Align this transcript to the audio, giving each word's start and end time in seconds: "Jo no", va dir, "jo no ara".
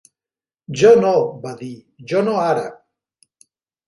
"Jo 0.81 0.93
no", 1.01 1.11
va 1.43 1.51
dir, 1.59 1.69
"jo 2.13 2.23
no 2.29 2.33
ara". 2.45 2.65